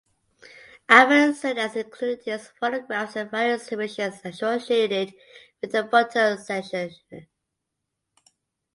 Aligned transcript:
Alfred 0.89 1.35
Stieglitz 1.35 1.75
included 1.75 2.23
his 2.25 2.47
photographs 2.59 3.15
in 3.15 3.29
various 3.29 3.61
exhibitions 3.61 4.19
associated 4.25 5.13
with 5.61 5.71
the 5.73 5.83
Photo 5.87 6.37
Secession. 6.37 7.27